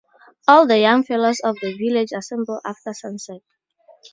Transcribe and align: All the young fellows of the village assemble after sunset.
All 0.47 0.65
the 0.65 0.79
young 0.79 1.03
fellows 1.03 1.39
of 1.41 1.57
the 1.61 1.77
village 1.77 2.09
assemble 2.11 2.59
after 2.65 2.91
sunset. 2.91 3.41